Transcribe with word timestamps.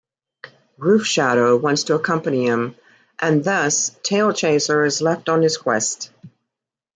Roofshadow 0.79 1.57
wants 1.61 1.83
to 1.83 1.93
accompany 1.93 2.43
him, 2.47 2.73
and 3.19 3.43
thus, 3.43 3.91
Tailchaser 4.01 4.83
is 4.87 4.99
left 4.99 5.29
on 5.29 5.43
his 5.43 5.57
quest. 5.57 6.09